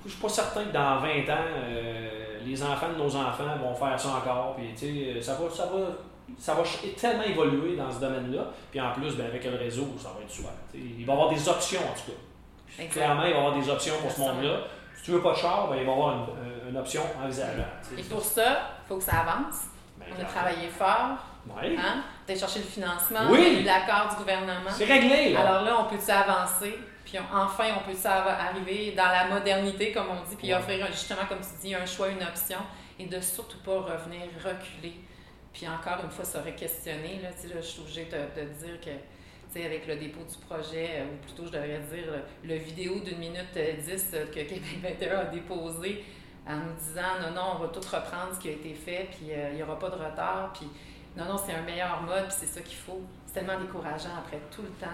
Je 0.06 0.12
suis 0.12 0.21
pas 0.21 0.29
certain 0.29 0.65
que 0.65 0.74
dans 0.74 1.00
20 1.00 1.07
ans, 1.07 1.45
euh, 1.56 2.39
les 2.45 2.63
enfants 2.63 2.89
de 2.94 2.97
nos 2.97 3.15
enfants 3.15 3.57
vont 3.62 3.75
faire 3.75 4.00
ça 4.00 4.09
encore. 4.09 4.56
Puis, 4.56 4.68
tu 4.77 5.13
sais, 5.13 5.21
ça 5.21 5.33
va, 5.33 5.50
ça 5.50 5.65
va 5.65 5.79
ça 6.38 6.53
va 6.53 6.63
tellement 7.00 7.24
évoluer 7.24 7.75
dans 7.75 7.89
ce 7.91 8.00
domaine-là. 8.00 8.51
Puis 8.69 8.81
en 8.81 8.91
plus, 8.91 9.15
ben, 9.15 9.27
avec 9.27 9.44
le 9.45 9.57
réseau, 9.57 9.88
ça 9.97 10.09
va 10.09 10.24
être 10.24 10.29
super. 10.29 10.51
il 10.74 11.06
va 11.06 11.13
y 11.13 11.15
avoir 11.15 11.30
des 11.30 11.50
options, 11.50 11.80
en 11.81 11.94
tout 11.94 12.12
cas. 12.12 12.83
Clairement, 12.89 13.23
il 13.23 13.33
va 13.33 13.38
y 13.38 13.39
avoir 13.39 13.57
des 13.57 13.69
options 13.69 13.94
pour 14.01 14.12
ce 14.12 14.19
monde-là. 14.19 14.59
Si 14.97 15.03
tu 15.03 15.12
veux 15.12 15.21
pas 15.21 15.31
de 15.31 15.38
char, 15.38 15.69
ben, 15.69 15.77
il 15.77 15.85
va 15.85 15.91
y 15.91 15.95
avoir 15.95 16.15
une, 16.15 16.69
une 16.69 16.77
option 16.77 17.01
envisageable. 17.23 17.65
Et 17.97 18.03
pour 18.03 18.21
ça, 18.21 18.80
il 18.83 18.88
faut 18.88 18.97
que 18.97 19.03
ça 19.03 19.19
avance. 19.21 19.68
Ben, 19.97 20.06
on 20.18 20.21
a 20.21 20.25
travaillé 20.25 20.68
fort. 20.68 21.18
Oui. 21.55 21.75
Hein? 21.77 22.03
Tu 22.25 22.33
as 22.33 22.39
cherché 22.39 22.59
le 22.59 22.65
financement, 22.65 23.29
oui. 23.29 23.63
l'accord 23.63 24.09
du 24.09 24.15
gouvernement. 24.17 24.69
C'est 24.71 24.85
réglé. 24.85 25.33
Là. 25.33 25.41
Alors 25.41 25.63
là, 25.63 25.77
on 25.79 25.85
peut 25.85 26.11
avancer, 26.11 26.77
puis 27.05 27.17
enfin, 27.19 27.65
on 27.75 27.89
peut 27.89 27.97
arriver 28.05 28.94
dans 28.95 29.07
la 29.07 29.27
modernité, 29.27 29.91
comme 29.91 30.07
on 30.09 30.27
dit, 30.27 30.35
puis 30.35 30.53
offrir 30.53 30.85
justement, 30.88 31.25
comme 31.27 31.39
tu 31.39 31.67
dis, 31.67 31.75
un 31.75 31.85
choix, 31.85 32.09
une 32.09 32.23
option, 32.23 32.59
et 32.99 33.05
de 33.05 33.19
surtout 33.21 33.59
pas 33.59 33.79
revenir 33.79 34.21
reculer? 34.44 34.95
Puis 35.53 35.67
encore 35.67 36.03
une 36.03 36.11
fois, 36.11 36.25
ça 36.25 36.39
aurait 36.39 36.55
questionné. 36.55 37.19
Là, 37.21 37.29
là, 37.29 37.61
je 37.61 37.65
suis 37.65 37.81
obligée 37.81 38.05
de, 38.05 38.65
dire 38.65 38.79
que 38.79 38.91
avec 39.55 39.88
le 39.88 39.95
dépôt 39.95 40.21
du 40.21 40.38
projet, 40.45 40.89
euh, 40.94 41.05
ou 41.05 41.25
plutôt 41.25 41.45
je 41.45 41.51
devrais 41.51 41.79
dire 41.79 42.05
le, 42.44 42.55
vidéo 42.55 42.99
d'une 42.99 43.17
minute 43.17 43.53
10 43.53 44.11
euh, 44.13 44.25
que 44.27 44.33
Québec 44.33 44.61
21 44.83 45.17
a 45.17 45.23
déposé 45.25 46.03
en 46.47 46.57
nous 46.57 46.73
disant 46.77 47.19
non, 47.21 47.31
non, 47.35 47.41
on 47.55 47.59
va 47.63 47.67
tout 47.69 47.79
reprendre 47.79 48.33
ce 48.35 48.39
qui 48.39 48.49
a 48.49 48.51
été 48.51 48.73
fait, 48.73 49.09
puis 49.11 49.31
euh, 49.31 49.49
il 49.51 49.55
n'y 49.57 49.63
aura 49.63 49.79
pas 49.79 49.89
de 49.89 49.95
retard, 49.95 50.53
puis 50.53 50.67
non, 51.18 51.25
non, 51.25 51.38
c'est 51.38 51.54
un 51.54 51.64
meilleur 51.64 52.02
mode, 52.04 52.28
puis 52.28 52.36
c'est 52.40 52.46
ça 52.46 52.62
qu'il 52.62 52.78
faut. 52.78 53.02
C'est 53.25 53.40
tellement 53.40 53.60
décourageant 53.60 54.16
après 54.19 54.40
tout 54.52 54.62
le 54.62 54.69
temps 54.69 54.88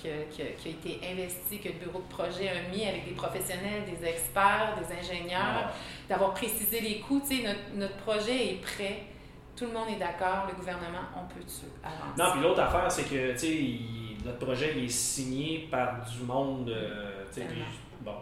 qui, 0.00 0.08
a 0.08 0.70
été 0.70 1.00
investi, 1.12 1.58
que 1.58 1.68
le 1.68 1.74
bureau 1.74 1.98
de 1.98 2.14
projet 2.14 2.48
a 2.48 2.68
mis 2.74 2.86
avec 2.86 3.04
des 3.04 3.14
professionnels, 3.14 3.82
des 3.84 4.06
experts, 4.06 4.78
des 4.78 4.94
ingénieurs, 4.94 5.70
d'avoir 6.08 6.34
précisé 6.34 6.80
les 6.80 7.00
coûts. 7.00 7.20
Notre, 7.20 7.60
notre 7.74 7.96
projet 7.96 8.52
est 8.52 8.62
prêt 8.62 9.02
tout 9.56 9.64
le 9.64 9.72
monde 9.72 9.88
est 9.88 9.98
d'accord, 9.98 10.46
le 10.48 10.54
gouvernement, 10.54 11.00
on 11.16 11.26
peut-tu 11.32 11.64
avancer? 11.82 12.18
Non, 12.18 12.32
puis 12.32 12.42
l'autre 12.42 12.60
affaire, 12.60 12.92
c'est 12.92 13.04
que, 13.04 13.32
tu 13.32 13.38
sais, 13.38 14.24
notre 14.24 14.44
projet 14.44 14.74
il 14.76 14.84
est 14.84 14.88
signé 14.88 15.66
par 15.70 16.04
du 16.04 16.24
monde, 16.24 16.68
euh, 16.68 17.24
tu 17.32 17.40
sais, 17.40 17.46
bon, 18.02 18.16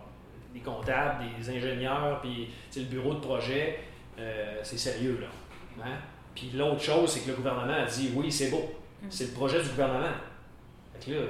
des 0.52 0.60
comptables, 0.60 1.24
des 1.36 1.50
ingénieurs, 1.50 2.20
puis 2.20 2.50
le 2.76 2.84
bureau 2.84 3.14
de 3.14 3.18
projet, 3.18 3.80
euh, 4.16 4.60
c'est 4.62 4.78
sérieux, 4.78 5.18
là. 5.20 5.84
Hein? 5.84 5.96
Puis 6.34 6.50
l'autre 6.54 6.82
chose, 6.82 7.10
c'est 7.10 7.20
que 7.20 7.30
le 7.30 7.36
gouvernement 7.36 7.72
a 7.72 7.84
dit, 7.84 8.12
oui, 8.14 8.30
c'est 8.30 8.50
beau, 8.50 8.70
mm. 9.02 9.06
c'est 9.08 9.26
le 9.26 9.32
projet 9.32 9.62
du 9.62 9.68
gouvernement. 9.68 10.14
Fait 10.94 11.10
que 11.10 11.16
là, 11.16 11.26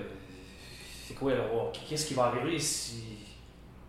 c'est 1.06 1.14
quoi, 1.14 1.34
là? 1.34 1.44
Qu'est-ce 1.88 2.06
qui 2.06 2.14
va 2.14 2.24
arriver 2.24 2.58
si... 2.58 3.18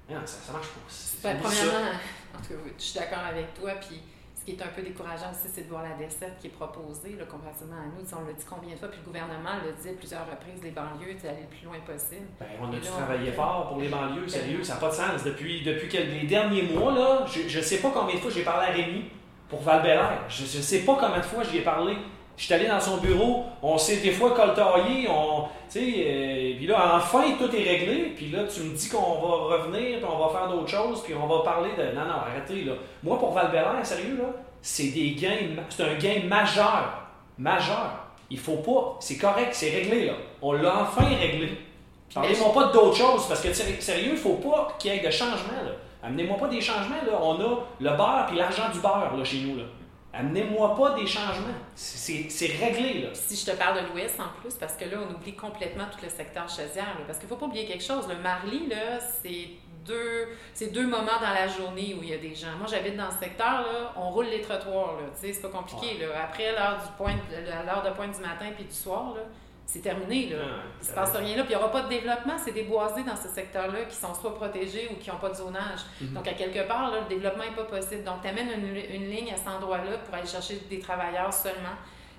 Non, 0.10 0.20
ça, 0.26 0.38
ça 0.46 0.54
marche 0.54 0.68
pas. 0.68 0.82
Ben, 1.24 1.40
premièrement, 1.42 1.92
en 2.36 2.38
tout 2.38 2.54
cas, 2.54 2.60
je 2.78 2.84
suis 2.84 3.00
d'accord 3.00 3.26
avec 3.28 3.54
toi, 3.56 3.72
puis 3.82 4.02
ce 4.36 4.46
qui 4.46 4.52
est 4.52 4.62
un 4.62 4.68
peu 4.68 4.84
décourageant 4.84 5.32
aussi, 5.32 5.50
c'est 5.52 5.64
de 5.64 5.70
voir 5.70 5.82
la 5.82 5.96
desserte 5.96 6.38
qui 6.40 6.48
est 6.48 6.52
proposée, 6.52 7.16
là, 7.18 7.26
comparativement 7.26 7.78
à 7.78 7.86
nous. 7.86 8.06
on 8.14 8.28
l'a 8.28 8.34
dit 8.34 8.46
combien 8.48 8.76
de 8.76 8.78
fois, 8.78 8.90
puis 8.90 9.00
le 9.00 9.06
gouvernement 9.06 9.58
l'a 9.66 9.72
dit 9.72 9.90
à 9.90 9.94
plusieurs 9.94 10.30
reprises, 10.30 10.62
les 10.62 10.72
banlieues, 10.72 11.16
d'aller 11.24 11.48
le 11.50 11.58
plus 11.58 11.66
loin 11.66 11.80
possible. 11.80 12.28
Ben, 12.40 12.46
on 12.62 12.70
a 12.72 12.76
dû 12.76 12.88
travailler 12.88 13.32
fort 13.32 13.70
pour 13.70 13.80
les 13.80 13.88
banlieues, 13.88 14.28
sérieux, 14.28 14.64
ça 14.64 14.76
n'a 14.76 14.80
pas 14.82 14.90
de 14.90 14.96
sens. 14.96 15.24
Depuis, 15.24 15.64
depuis 15.64 15.90
les 15.90 16.28
derniers 16.28 16.64
mois, 16.64 16.94
là, 16.94 17.26
je 17.26 17.58
ne 17.58 17.64
sais 17.64 17.80
pas 17.80 17.90
combien 17.90 18.16
de 18.16 18.20
fois 18.20 18.30
j'ai 18.30 18.44
parlé 18.44 18.68
à 18.68 18.72
Rémi 18.72 19.06
pour 19.50 19.62
val 19.62 19.82
Je 20.30 20.44
ne 20.44 20.62
sais 20.62 20.80
pas 20.80 20.98
combien 21.00 21.18
de 21.18 21.24
fois 21.24 21.44
j'y 21.44 21.58
ai 21.58 21.62
parlé. 21.62 21.96
Je 22.38 22.44
suis 22.44 22.54
allé 22.54 22.68
dans 22.68 22.80
son 22.82 22.98
bureau, 22.98 23.46
on 23.62 23.78
s'est 23.78 23.98
des 23.98 24.12
fois 24.12 24.32
coltaillé, 24.32 25.08
on, 25.10 25.44
tu 25.72 25.80
sais, 25.80 26.06
euh, 26.06 26.54
puis 26.58 26.68
là, 26.68 26.98
enfin, 26.98 27.24
tout 27.40 27.56
est 27.56 27.64
réglé, 27.64 28.14
puis 28.16 28.30
là, 28.30 28.44
tu 28.44 28.60
me 28.62 28.76
dis 28.76 28.90
qu'on 28.90 28.98
va 28.98 29.56
revenir, 29.56 30.00
puis 30.00 30.06
on 30.06 30.20
va 30.20 30.38
faire 30.38 30.50
d'autres 30.50 30.68
choses, 30.68 31.02
puis 31.04 31.14
on 31.14 31.28
va 31.28 31.44
parler 31.44 31.70
de... 31.78 31.96
Non, 31.96 32.06
non, 32.06 32.16
arrêtez, 32.28 32.66
là. 32.66 32.74
Moi, 33.04 33.18
pour 33.18 33.32
val 33.32 33.50
sérieux, 33.84 34.18
là, 34.18 34.26
c'est 34.62 34.90
des 34.90 35.12
gains, 35.12 35.64
c'est 35.70 35.84
un 35.84 35.94
gain 35.94 36.28
majeur, 36.28 37.08
majeur. 37.38 37.92
Il 38.30 38.40
faut 38.40 38.58
pas, 38.58 38.98
c'est 39.00 39.18
correct, 39.18 39.52
c'est 39.54 39.70
réglé, 39.70 40.08
là. 40.08 40.14
On 40.42 40.52
l'a 40.52 40.82
enfin 40.82 41.06
réglé. 41.06 41.52
Parlez-moi 42.14 42.54
pas 42.54 42.66
d'autres 42.66 42.98
choses, 42.98 43.28
parce 43.30 43.40
que, 43.40 43.54
sérieux, 43.54 44.12
il 44.12 44.18
faut 44.18 44.36
pas 44.36 44.76
qu'il 44.78 44.94
y 44.94 44.98
ait 44.98 45.00
de 45.00 45.10
changements, 45.10 45.64
là. 45.64 45.72
Amenez-moi 46.06 46.38
pas 46.38 46.48
des 46.48 46.62
changements, 46.62 47.04
là. 47.06 47.20
On 47.22 47.34
a 47.42 47.64
le 47.80 47.90
beurre 47.98 48.26
puis 48.28 48.38
l'argent 48.38 48.70
du 48.72 48.80
beurre, 48.80 49.16
là, 49.18 49.24
chez 49.24 49.42
nous, 49.42 49.58
là. 49.58 49.64
Amenez-moi 50.14 50.76
pas 50.76 50.92
des 50.92 51.08
changements. 51.08 51.58
C'est 51.74 52.54
réglé, 52.60 53.02
là. 53.02 53.10
Si 53.14 53.36
je 53.36 53.52
te 53.52 53.58
parle 53.58 53.82
de 53.82 53.88
l'Ouest 53.90 54.20
en 54.20 54.40
plus, 54.40 54.54
parce 54.54 54.76
que 54.76 54.86
là, 54.86 54.98
on 55.06 55.14
oublie 55.14 55.34
complètement 55.34 55.86
tout 55.92 56.00
le 56.02 56.10
secteur 56.10 56.48
chaudière. 56.48 56.96
Parce 57.06 57.20
qu'il 57.20 57.28
faut 57.28 57.36
pas 57.36 57.48
oublier 57.48 57.66
quelque 57.66 57.84
chose. 57.84 58.08
Le 58.08 58.16
Marly, 58.16 58.68
là, 58.68 59.00
c'est 59.00 59.50
deux, 59.86 60.30
c'est 60.54 60.72
deux 60.72 60.88
moments 60.88 61.20
dans 61.20 61.34
la 61.34 61.48
journée 61.48 61.96
où 62.00 62.04
il 62.04 62.10
y 62.10 62.14
a 62.14 62.18
des 62.18 62.34
gens. 62.34 62.56
Moi, 62.58 62.68
j'habite 62.70 62.96
dans 62.96 63.12
ce 63.12 63.18
secteur, 63.18 63.62
là, 63.62 63.94
on 63.98 64.10
roule 64.12 64.28
les 64.28 64.42
trottoirs, 64.42 64.94
là. 65.02 65.08
C'est 65.14 65.42
pas 65.42 65.50
compliqué, 65.50 65.98
là. 66.00 66.08
Après 66.24 66.54
l'heure 66.54 66.78
du 66.78 66.92
point, 66.98 67.16
l'heure 67.66 67.84
de 67.84 67.90
pointe 67.90 68.16
du 68.16 68.22
matin 68.22 68.46
puis 68.56 68.66
du 68.66 68.74
soir, 68.74 69.16
là, 69.16 69.22
c'est 69.66 69.82
terminé. 69.82 70.30
Là. 70.30 70.38
Ah, 70.42 70.64
il 70.80 70.84
ne 70.84 70.90
se 70.90 70.94
passe 70.94 71.16
rien 71.16 71.36
là. 71.36 71.44
Puis 71.44 71.54
il 71.54 71.58
n'y 71.58 71.64
aura 71.64 71.72
pas 71.72 71.82
de 71.82 71.90
développement. 71.90 72.36
C'est 72.38 72.52
des 72.52 72.64
boisés 72.64 73.04
dans 73.04 73.16
ce 73.16 73.28
secteur-là 73.28 73.86
qui 73.86 73.96
sont 73.96 74.14
soit 74.14 74.36
protégés 74.36 74.90
ou 74.92 74.96
qui 74.96 75.10
n'ont 75.10 75.18
pas 75.18 75.30
de 75.30 75.36
zonage. 75.36 75.80
Mhm. 76.02 76.14
Donc, 76.14 76.28
à 76.28 76.34
quelque 76.34 76.68
part, 76.68 76.92
là, 76.92 77.02
le 77.02 77.08
développement 77.08 77.44
n'est 77.44 77.56
pas 77.56 77.64
possible. 77.64 78.04
Donc, 78.04 78.22
tu 78.22 78.28
amènes 78.28 78.50
une, 78.52 78.76
une, 78.76 79.10
ligne 79.10 79.32
à 79.34 79.38
cet 79.38 79.48
endroit-là 79.48 79.98
pour 80.06 80.14
aller 80.14 80.28
chercher 80.28 80.62
des 80.70 80.80
travailleurs 80.80 81.34
seulement. 81.34 81.76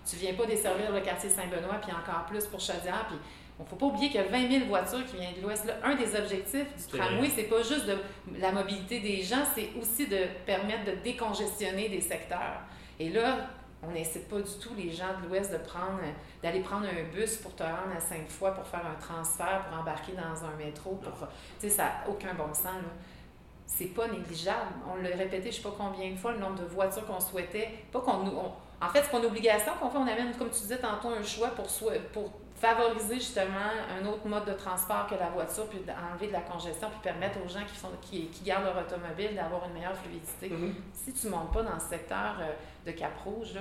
Tu 0.09 0.17
ne 0.17 0.21
viens 0.21 0.35
pas 0.35 0.47
desservir 0.47 0.91
le 0.93 1.00
quartier 1.00 1.31
Saint-Benoît, 1.31 1.81
puis 1.81 1.93
encore 1.93 2.26
plus 2.26 2.45
pour 2.47 2.61
Chaudière. 2.61 3.07
Puis 3.09 3.17
il 3.59 3.62
ne 3.62 3.69
faut 3.69 3.76
pas 3.76 3.87
oublier 3.87 4.09
qu'il 4.09 4.21
y 4.21 4.25
a 4.25 4.29
20 4.29 4.50
000 4.50 4.65
voitures 4.67 5.05
qui 5.07 5.17
viennent 5.17 5.35
de 5.35 5.41
l'Ouest. 5.41 5.65
Là, 5.65 5.75
Un 5.83 5.95
des 5.95 6.15
objectifs 6.15 6.67
du 6.76 6.99
tramway, 6.99 7.31
c'est 7.35 7.45
pas 7.45 7.62
juste 7.62 7.87
de 7.87 7.97
la 8.38 8.53
mobilité 8.53 9.00
des 9.00 9.23
gens, 9.23 9.45
c'est 9.55 9.71
aussi 9.81 10.07
de 10.07 10.19
permettre 10.45 10.85
de 10.85 11.03
décongestionner 11.03 11.88
des 11.88 12.03
secteurs. 12.03 12.61
Et 13.00 13.09
là, 13.09 13.49
on 13.88 13.93
n'incite 13.93 14.28
pas 14.28 14.37
du 14.40 14.52
tout 14.61 14.71
les 14.76 14.90
gens 14.90 15.19
de 15.23 15.28
l'Ouest 15.28 15.52
de 15.52 15.59
prendre, 15.59 16.00
d'aller 16.43 16.61
prendre 16.61 16.87
un 16.87 17.14
bus 17.14 17.37
pour 17.37 17.55
te 17.55 17.62
rendre 17.62 17.95
à 17.97 18.00
Sainte-Foy 18.00 18.52
pour 18.55 18.66
faire 18.66 18.85
un 18.87 18.95
transfert, 19.00 19.64
pour 19.69 19.78
embarquer 19.78 20.12
dans 20.12 20.45
un 20.45 20.55
métro. 20.57 20.93
Pour, 20.97 21.12
tu 21.61 21.69
sais, 21.69 21.69
ça 21.71 21.85
n'a 21.85 22.09
aucun 22.11 22.35
bon 22.35 22.52
sens. 22.52 22.64
Là. 22.64 22.90
C'est 23.66 23.87
pas 23.95 24.09
négligeable. 24.09 24.73
On 24.90 25.02
l'a 25.02 25.16
répété, 25.16 25.50
je 25.50 25.57
sais 25.57 25.62
pas 25.62 25.75
combien 25.76 26.11
de 26.11 26.16
fois, 26.16 26.33
le 26.33 26.38
nombre 26.38 26.61
de 26.61 26.64
voitures 26.66 27.07
qu'on 27.07 27.21
souhaitait. 27.21 27.69
Pas 27.93 28.00
qu'on 28.00 28.19
nous. 28.25 28.33
on- 28.37 28.52
en 28.80 28.88
fait, 28.88 29.02
c'est 29.02 29.11
pas 29.11 29.18
une 29.18 29.26
obligation 29.26 29.73
qu'on 29.80 29.88
fait. 29.90 29.99
On 29.99 30.02
amène, 30.06 30.35
comme 30.37 30.50
tu 30.50 30.61
disais 30.61 30.78
tantôt, 30.78 31.09
un 31.09 31.23
choix 31.23 31.49
pour, 31.49 31.68
soi- 31.71 31.92
pour 32.12 32.30
favoriser 32.54 33.16
justement 33.16 33.71
un 34.00 34.06
autre 34.06 34.26
mode 34.26 34.47
de 34.47 34.52
transport 34.52 35.06
que 35.06 35.14
la 35.14 35.28
voiture, 35.28 35.66
puis 35.68 35.80
enlever 36.12 36.28
de 36.28 36.33
la 36.33 36.40
congestion, 36.40 36.88
puis 36.90 37.00
permettre 37.02 37.38
aux 37.45 37.49
gens 37.49 37.64
qui, 37.71 37.78
sont, 37.78 37.90
qui, 38.02 38.26
qui 38.28 38.45
gardent 38.45 38.64
leur 38.64 38.78
automobile 38.78 39.35
d'avoir 39.35 39.66
une 39.66 39.75
meilleure 39.75 39.97
fluidité. 39.97 40.49
Mhm. 40.50 40.75
Si 40.92 41.12
tu 41.12 41.26
ne 41.26 41.33
montes 41.33 41.52
pas 41.52 41.62
dans 41.62 41.78
ce 41.78 41.88
secteur 41.88 42.37
euh, 42.40 42.52
de 42.87 42.92
Cap-Rouge, 42.92 43.54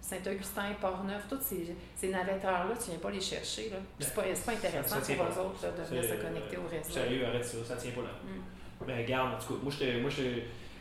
Saint-Augustin, 0.00 0.74
Port-Neuf, 0.80 1.26
toutes 1.28 1.42
ces, 1.42 1.76
ces 1.96 2.08
navetteurs-là, 2.08 2.74
tu 2.74 2.86
ne 2.86 2.90
viens 2.92 2.98
pas 2.98 3.10
les 3.10 3.20
chercher. 3.20 3.70
Là. 3.70 3.76
C'est 3.98 4.14
pas, 4.14 4.22
pas 4.22 4.52
intéressant 4.52 4.96
Ça 4.96 5.00
tient 5.02 5.16
pour 5.16 5.26
eux 5.26 5.46
autres 5.46 5.62
là, 5.62 5.70
de 5.72 5.82
venir 5.82 6.04
se 6.04 6.22
connecter 6.22 6.56
au 6.56 6.68
réseau. 6.70 6.90
Sérieux, 6.92 7.26
arrête 7.26 7.44
ça, 7.44 7.58
ça 7.64 7.76
tient 7.76 7.90
pas 7.92 8.02
là. 8.02 8.10
Mm. 8.24 8.86
Ben, 8.86 8.96
regarde, 8.98 9.34
en 9.34 9.38
tout 9.38 9.54
cas, 9.54 9.60
moi, 9.62 9.72
je, 9.78 10.00
moi 10.00 10.10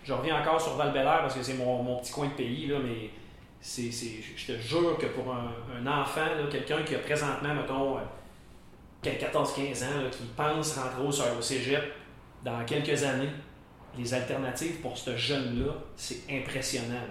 je 0.04 0.14
reviens 0.14 0.40
encore 0.42 0.62
sur 0.62 0.76
val 0.76 0.94
parce 0.94 1.36
que 1.36 1.42
c'est 1.44 1.56
mon, 1.56 1.84
mon 1.84 1.98
petit 1.98 2.14
coin 2.14 2.28
de 2.28 2.34
pays, 2.34 2.68
là, 2.68 2.78
mais 2.82 3.10
c'est, 3.60 3.92
je 3.92 4.54
te 4.54 4.60
jure 4.60 4.98
que 4.98 5.08
pour 5.08 5.34
un, 5.34 5.52
un 5.76 6.02
enfant, 6.02 6.28
quelqu'un 6.50 6.84
qui 6.84 6.96
a 6.96 7.00
présentement, 7.00 7.54
mettons, 7.54 7.98
euh, 7.98 8.02
14-15 9.04 9.84
ans, 9.84 10.04
là, 10.04 10.10
qui 10.10 10.24
pense 10.36 10.78
rentrer 10.78 11.02
au, 11.02 11.38
au 11.38 11.42
cégep 11.42 11.94
dans 12.44 12.64
quelques 12.66 13.04
années, 13.04 13.30
les 13.98 14.14
alternatives 14.14 14.80
pour 14.82 14.98
ce 14.98 15.16
jeune-là, 15.16 15.74
c'est 15.96 16.22
impressionnant. 16.30 17.02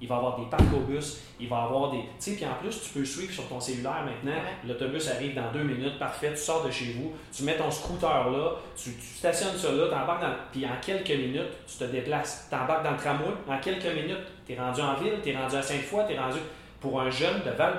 Il 0.00 0.08
va 0.08 0.16
avoir 0.16 0.38
des 0.38 0.46
parcs 0.46 0.72
au 0.74 0.80
bus, 0.80 1.20
il 1.40 1.48
va 1.48 1.62
avoir 1.62 1.90
des. 1.90 1.98
Tu 1.98 2.06
sais, 2.18 2.32
puis 2.32 2.44
en 2.44 2.54
plus, 2.60 2.80
tu 2.82 2.90
peux 2.90 3.04
suivre 3.04 3.32
sur 3.32 3.48
ton 3.48 3.60
cellulaire 3.60 4.04
maintenant. 4.04 4.40
L'autobus 4.66 5.08
arrive 5.10 5.34
dans 5.34 5.50
deux 5.52 5.62
minutes, 5.62 5.98
parfait, 5.98 6.30
tu 6.30 6.38
sors 6.38 6.64
de 6.64 6.70
chez 6.70 6.92
vous, 6.92 7.12
tu 7.32 7.44
mets 7.44 7.56
ton 7.56 7.70
scooter 7.70 8.30
là, 8.30 8.52
tu, 8.76 8.92
tu 8.94 9.06
stationnes 9.06 9.56
ça 9.56 9.72
là, 9.72 9.88
t'embarques 9.88 10.22
dans. 10.22 10.34
Puis 10.52 10.66
en 10.66 10.80
quelques 10.80 11.10
minutes, 11.10 11.52
tu 11.66 11.78
te 11.78 11.84
déplaces. 11.84 12.48
Tu 12.50 12.56
embarques 12.56 12.84
dans 12.84 12.92
le 12.92 12.98
tramway, 12.98 13.34
en 13.48 13.58
quelques 13.58 13.94
minutes, 13.94 14.26
tu 14.46 14.52
es 14.52 14.58
rendu 14.58 14.80
en 14.80 14.94
ville, 14.94 15.14
tu 15.22 15.30
es 15.30 15.36
rendu 15.36 15.56
à 15.56 15.62
Sainte-Foy, 15.62 16.04
tu 16.06 16.14
es 16.14 16.18
rendu. 16.18 16.38
Pour 16.80 17.00
un 17.00 17.08
jeune 17.08 17.40
de 17.46 17.50
val 17.50 17.74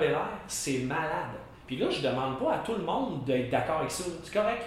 c'est 0.48 0.78
malade. 0.78 1.36
Puis 1.66 1.76
là, 1.76 1.86
je 1.90 2.00
demande 2.00 2.38
pas 2.38 2.54
à 2.54 2.58
tout 2.58 2.74
le 2.74 2.82
monde 2.82 3.24
d'être 3.24 3.50
d'accord 3.50 3.78
avec 3.78 3.90
ça. 3.90 4.04
C'est 4.22 4.32
correct. 4.32 4.62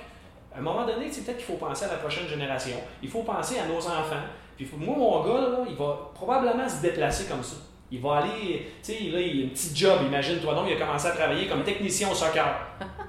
À 0.53 0.59
un 0.59 0.61
moment 0.61 0.85
donné, 0.85 1.07
c'est 1.11 1.25
peut-être 1.25 1.37
qu'il 1.37 1.45
faut 1.45 1.65
penser 1.65 1.85
à 1.85 1.89
la 1.89 1.95
prochaine 1.95 2.27
génération. 2.27 2.75
Il 3.01 3.09
faut 3.09 3.23
penser 3.23 3.59
à 3.59 3.65
nos 3.65 3.77
enfants. 3.77 4.23
Puis 4.65 4.69
moi, 4.77 4.95
mon 4.97 5.23
gars, 5.23 5.41
là, 5.41 5.57
il 5.69 5.75
va 5.75 6.11
probablement 6.13 6.67
se 6.67 6.81
déplacer 6.81 7.25
comme 7.29 7.41
ça. 7.43 7.55
Il 7.91 8.01
va 8.01 8.17
aller, 8.17 8.67
tu 8.83 8.93
sais, 8.93 8.99
là, 9.09 9.19
il 9.19 9.41
a 9.43 9.45
un 9.45 9.49
petit 9.49 9.75
job, 9.75 9.99
imagine-toi 10.05 10.53
donc, 10.53 10.65
il 10.67 10.73
a 10.73 10.85
commencé 10.85 11.07
à 11.07 11.11
travailler 11.11 11.47
comme 11.47 11.63
technicien 11.63 12.09
au 12.11 12.13
soccer. 12.13 12.45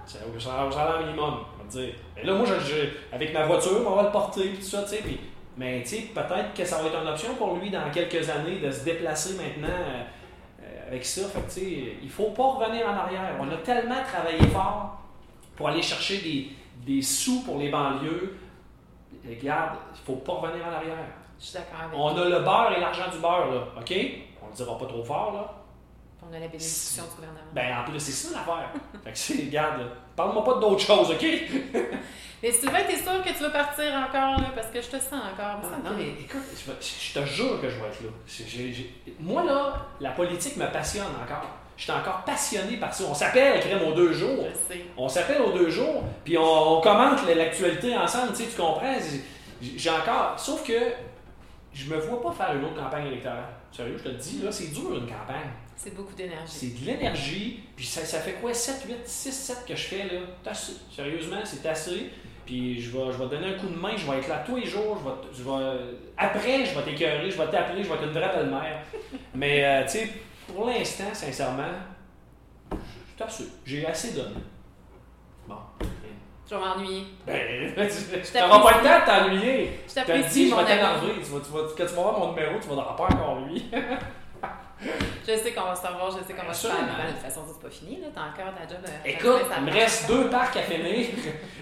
C'est 0.06 0.18
au 0.34 0.38
salaire- 0.40 1.00
minimum, 1.04 1.34
on 1.58 1.62
va 1.62 1.68
te 1.68 1.76
dire. 1.78 1.94
Mais 2.16 2.22
là, 2.24 2.34
moi, 2.34 2.46
je, 2.46 2.54
je- 2.64 2.88
avec 3.14 3.34
ma 3.34 3.44
voiture, 3.46 3.82
on 3.86 3.96
va 3.96 4.04
le 4.04 4.10
porter, 4.10 4.48
puis 4.48 4.58
tout 4.58 4.64
ça, 4.64 4.82
tu 4.84 4.90
sais. 4.90 4.96
Puis, 5.02 5.18
mais, 5.58 5.82
tu 5.82 5.88
sais, 5.88 5.96
peut-être 6.14 6.54
que 6.54 6.64
ça 6.64 6.78
va 6.80 6.88
être 6.88 7.02
une 7.02 7.08
option 7.08 7.34
pour 7.34 7.56
lui 7.56 7.68
dans 7.70 7.90
quelques 7.90 8.30
années 8.30 8.58
de 8.60 8.70
se 8.70 8.84
déplacer 8.84 9.34
maintenant 9.34 9.68
euh, 10.62 10.88
avec 10.88 11.04
ça. 11.04 11.28
Fait 11.28 11.40
que, 11.40 11.46
tu 11.52 11.60
sais, 11.60 11.92
il 12.02 12.08
faut 12.08 12.30
pas 12.30 12.44
revenir 12.44 12.86
en 12.88 12.94
arrière. 12.94 13.34
On 13.38 13.50
a 13.50 13.56
tellement 13.58 14.02
travaillé 14.10 14.46
fort 14.50 15.00
pour 15.56 15.68
aller 15.68 15.82
chercher 15.82 16.18
des, 16.18 16.48
des 16.86 17.02
sous 17.02 17.42
pour 17.42 17.58
les 17.58 17.68
banlieues. 17.70 18.34
Regarde, 19.28 19.76
il 19.94 20.00
faut 20.06 20.16
pas 20.16 20.32
revenir 20.34 20.64
en 20.66 20.72
arrière. 20.72 21.04
Je 21.40 21.44
suis 21.46 21.54
d'accord 21.54 21.80
avec 21.80 21.98
On 21.98 22.14
toi. 22.14 22.22
a 22.22 22.28
le 22.28 22.38
beurre 22.40 22.72
et 22.76 22.80
l'argent 22.80 23.10
du 23.10 23.18
beurre, 23.18 23.50
là, 23.50 23.60
OK? 23.78 23.94
On 24.42 24.46
le 24.48 24.54
dira 24.54 24.78
pas 24.78 24.86
trop 24.86 25.02
fort, 25.04 25.32
là. 25.32 25.54
On 26.22 26.28
a 26.34 26.38
la 26.38 26.46
bénédiction 26.48 27.04
du 27.04 27.14
gouvernement. 27.16 27.40
Ben, 27.54 27.78
en 27.80 27.90
plus, 27.90 27.98
c'est 27.98 28.12
ça 28.12 28.38
l'affaire. 28.38 28.70
fait 29.04 29.12
que, 29.12 29.18
c'est, 29.18 29.44
regarde, 29.46 29.80
parle-moi 30.14 30.44
pas 30.44 30.54
d'autre 30.60 30.80
chose, 30.80 31.10
OK? 31.10 31.24
Mais 32.42 32.50
Sylvain, 32.52 32.78
t'es 32.86 32.96
sûr 32.96 33.22
que 33.22 33.28
tu 33.30 33.42
veux 33.42 33.50
partir 33.52 33.84
encore, 33.94 34.38
là, 34.40 34.50
parce 34.54 34.68
que 34.68 34.80
je 34.80 34.88
te 34.88 34.96
sens 34.96 35.12
encore. 35.14 35.60
Ah, 35.62 35.76
non, 35.84 35.90
mais 35.94 36.08
écoute, 36.20 36.40
je, 36.56 37.20
te 37.20 37.26
jure 37.26 37.60
que 37.60 37.68
je 37.68 37.76
vais 37.76 37.86
être 37.88 38.00
là. 38.02 38.08
J'ai- 38.26 38.46
j'ai- 38.46 38.72
j'ai- 38.72 38.94
Moi, 39.18 39.42
là, 39.44 39.74
la 40.00 40.10
politique 40.12 40.56
me 40.56 40.66
passionne 40.72 41.04
encore. 41.22 41.44
Je 41.76 41.82
suis 41.82 41.92
encore 41.92 42.22
passionné 42.24 42.78
par 42.78 42.94
ça. 42.94 43.04
On 43.06 43.12
s'appelle, 43.12 43.60
crème 43.60 43.82
aux 43.86 43.92
deux 43.92 44.14
jours. 44.14 44.46
Je 44.68 44.74
sais. 44.74 44.84
On 44.96 45.06
s'appelle 45.06 45.42
aux 45.42 45.52
deux 45.52 45.68
jours, 45.68 46.02
puis 46.24 46.38
on, 46.38 46.78
on 46.78 46.80
commente 46.80 47.26
l'actualité 47.26 47.94
ensemble, 47.94 48.30
tu 48.32 48.44
sais, 48.44 48.48
tu 48.50 48.56
comprends? 48.56 48.94
J'ai 49.60 49.90
encore. 49.90 50.32
Sauf 50.38 50.66
que 50.66 50.72
je 51.72 51.92
me 51.92 51.98
vois 51.98 52.20
pas 52.22 52.32
faire 52.32 52.56
une 52.56 52.64
autre 52.64 52.76
campagne 52.76 53.06
électorale. 53.06 53.44
Sérieux, 53.70 53.96
je 53.98 54.04
te 54.04 54.08
le 54.08 54.16
dis, 54.16 54.42
là, 54.42 54.50
c'est 54.50 54.72
dur 54.72 54.94
une 54.96 55.06
campagne. 55.06 55.50
C'est 55.76 55.94
beaucoup 55.94 56.14
d'énergie. 56.14 56.52
C'est 56.52 56.80
de 56.80 56.86
l'énergie, 56.86 57.60
puis 57.76 57.86
ça, 57.86 58.04
ça 58.04 58.18
fait 58.18 58.34
quoi, 58.34 58.52
7, 58.52 58.84
8, 58.86 58.96
6, 59.04 59.32
7 59.32 59.64
que 59.66 59.76
je 59.76 59.82
fais, 59.82 60.04
là? 60.08 60.20
Assez. 60.50 60.72
Sérieusement, 60.94 61.40
c'est 61.44 61.66
assez. 61.66 62.10
Puis 62.44 62.80
je 62.80 62.90
vais, 62.90 63.12
je 63.12 63.16
vais 63.16 63.24
te 63.26 63.30
donner 63.30 63.54
un 63.54 63.58
coup 63.58 63.68
de 63.68 63.78
main, 63.78 63.96
je 63.96 64.10
vais 64.10 64.18
être 64.18 64.28
là 64.28 64.42
tous 64.44 64.56
les 64.56 64.66
jours, 64.66 64.98
je 64.98 65.08
vais, 65.08 65.38
je 65.38 65.42
vais, 65.42 65.80
après, 66.16 66.64
je 66.66 66.76
vais 66.76 66.82
t'écœurer, 66.82 67.30
je 67.30 67.38
vais 67.38 67.48
t'appeler, 67.48 67.84
je 67.84 67.88
vais 67.88 67.94
être 67.94 68.04
une 68.04 68.10
vraie 68.10 68.34
belle-mère. 68.34 68.82
Mais, 69.34 69.64
euh, 69.64 69.82
tu 69.84 69.90
sais, 69.90 70.10
pour 70.46 70.66
l'instant, 70.66 71.14
sincèrement, 71.14 71.62
je 72.72 73.24
assez. 73.24 73.44
J'ai 73.64 73.86
assez 73.86 74.12
donné. 74.12 74.34
Je 76.50 76.56
vais 76.56 76.60
m'ennuyer. 76.60 77.06
Ben, 77.24 77.88
tu 77.88 78.38
n'auras 78.38 78.60
pas 78.60 78.78
le 78.78 78.84
temps 78.84 79.00
de 79.00 79.06
t'ennuyer. 79.28 79.80
Je 79.88 79.94
t'apprécie, 79.94 80.44
dit, 80.46 80.50
je 80.50 80.54
vais 80.56 80.64
t'énerver. 80.64 81.12
Tu 81.22 81.30
vas, 81.30 81.40
tu 81.40 81.52
vas, 81.52 81.60
quand 81.78 81.86
tu 81.86 81.94
vas 81.94 82.02
voir 82.02 82.18
mon 82.18 82.32
numéro, 82.32 82.58
tu 82.60 82.68
vas 82.68 82.74
n'auras 82.74 82.96
pas 82.96 83.04
encore 83.04 83.38
lui. 83.46 83.70
Je 85.28 85.36
sais 85.36 85.52
qu'on 85.52 85.64
va 85.64 85.74
se 85.76 85.86
revoir, 85.86 86.10
je 86.10 86.24
sais 86.26 86.32
qu'on 86.32 86.46
va 86.46 86.54
se 86.54 86.66
faire. 86.66 86.76
De 86.76 87.12
toute 87.12 87.20
façon, 87.20 87.42
c'est 87.46 87.60
pas 87.62 87.70
fini, 87.70 88.00
là. 88.00 88.06
T'as 88.14 88.22
encore 88.22 88.54
ta 88.54 88.66
job. 88.66 88.78
à- 88.84 89.06
Écoute, 89.08 89.46
il 89.58 89.64
me 89.64 89.70
reste 89.70 90.08
deux 90.08 90.30
parcs 90.30 90.56
à 90.56 90.62
finir. 90.62 91.06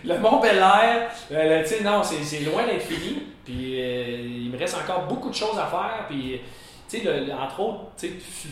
Le 0.05 0.19
Mont 0.19 0.39
Bel 0.41 0.57
Air, 0.59 1.11
euh, 1.33 1.63
tu 1.63 1.69
sais, 1.69 1.83
non, 1.83 2.03
c'est 2.05 2.23
c'est 2.23 2.41
loin 2.45 2.65
d'être 2.65 2.83
fini. 2.87 3.25
Puis 3.45 3.81
euh, 3.83 4.21
il 4.21 4.51
me 4.53 4.57
reste 4.59 4.77
encore 4.77 5.03
beaucoup 5.07 5.31
de 5.31 5.35
choses 5.35 5.59
à 5.59 5.67
faire. 5.67 6.07
Puis, 6.09 6.41
tu 6.89 7.01
sais, 7.01 7.33
entre 7.33 7.61
autres, 7.61 7.81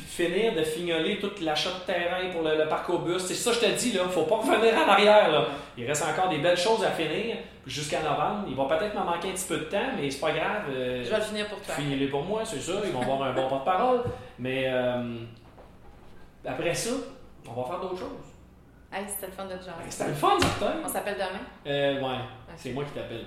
finir 0.09 0.55
de 0.55 0.63
fignoler 0.63 1.19
tout 1.19 1.31
l'achat 1.41 1.71
de 1.71 1.85
terrain 1.87 2.31
pour 2.33 2.43
le, 2.43 2.57
le 2.57 2.69
parc 2.69 2.89
au 2.91 2.99
bus. 2.99 3.23
C'est 3.25 3.35
ça, 3.35 3.53
je 3.53 3.61
te 3.61 3.67
dis, 3.79 3.93
là, 3.93 4.05
faut 4.09 4.23
pas 4.25 4.37
revenir 4.37 4.75
en 4.77 4.89
arrière. 4.91 5.31
Là. 5.31 5.47
Il 5.79 5.87
reste 5.87 6.05
encore 6.05 6.29
des 6.29 6.39
belles 6.39 6.57
choses 6.57 6.85
à 6.85 6.91
finir 6.91 7.37
jusqu'à 7.67 8.01
novembre. 8.03 8.45
Il 8.49 8.55
va 8.55 8.65
peut-être 8.67 8.95
m'en 8.95 9.05
manquer 9.05 9.29
un 9.31 9.33
petit 9.33 9.49
peu 9.49 9.57
de 9.59 9.65
temps, 9.65 9.91
mais 9.97 10.11
c'est 10.11 10.21
pas 10.21 10.33
grave. 10.33 10.65
euh, 10.71 11.03
Je 11.05 11.11
vais 11.11 11.17
le 11.17 11.23
finir 11.23 11.49
pour 11.49 11.61
toi. 11.61 11.75
Finis-les 11.75 12.09
pour 12.09 12.23
moi, 12.25 12.43
c'est 12.45 12.61
ça. 12.61 12.73
Ils 12.85 12.93
vont 12.93 13.01
avoir 13.03 13.23
un 13.23 13.33
bon 13.33 13.49
porte-parole. 13.49 14.03
Mais 14.39 14.65
euh, 14.69 15.17
après 16.45 16.75
ça, 16.75 16.91
on 17.49 17.61
va 17.61 17.67
faire 17.69 17.81
d'autres 17.81 17.99
choses. 17.99 18.33
Hey, 18.93 19.05
c'était 19.09 19.27
le 19.27 19.33
fun 19.33 19.45
de 19.47 19.51
te 19.55 19.59
jaser. 19.65 19.73
C'était 19.91 20.09
le 20.11 20.15
fun, 20.15 20.39
certain. 20.41 20.75
On 20.85 20.89
s'appelle 20.89 21.15
demain? 21.17 21.41
Euh, 21.67 22.01
ouais, 22.01 22.19
c'est 22.57 22.71
moi 22.71 22.85
qui 22.85 22.93
t'appelle. 22.93 23.25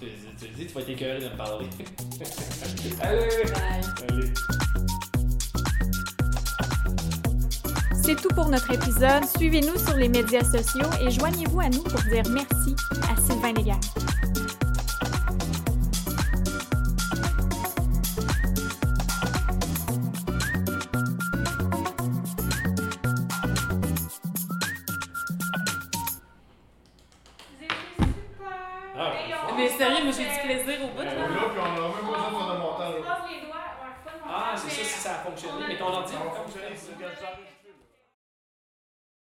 Tu, 0.00 0.06
tu, 0.06 0.46
tu 0.46 0.52
dis, 0.54 0.66
tu 0.66 0.72
vas 0.72 0.80
être 0.80 0.88
écœuré 0.90 1.20
de 1.20 1.24
me 1.28 1.36
parler. 1.36 1.66
Allez, 3.00 3.20
Bye. 3.52 3.82
allez. 4.10 4.32
C'est 8.02 8.16
tout 8.16 8.28
pour 8.34 8.48
notre 8.48 8.70
épisode. 8.72 9.24
Suivez-nous 9.36 9.78
sur 9.78 9.96
les 9.96 10.08
médias 10.08 10.44
sociaux 10.44 10.88
et 11.00 11.10
joignez-vous 11.10 11.60
à 11.60 11.68
nous 11.70 11.82
pour 11.82 12.00
dire 12.02 12.22
merci 12.30 12.74
à 13.10 13.16
Sylvain 13.20 13.52
Légaré. 13.54 13.80
Fonctionné. 35.24 35.64
Mais 35.68 35.78
ton 35.78 35.86
ordi 35.86 36.12
Ça 36.12 36.18
va 36.18 36.30
fonctionner. 36.30 37.63